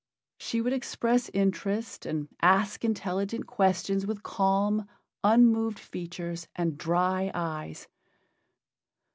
She 0.39 0.61
would 0.61 0.73
express 0.73 1.29
interest 1.31 2.07
and 2.07 2.27
ask 2.41 2.83
intelligent 2.83 3.45
questions 3.45 4.03
with 4.07 4.23
calm, 4.23 4.87
unmoved 5.23 5.77
features 5.77 6.47
and 6.55 6.75
dry 6.75 7.29
eyes. 7.35 7.87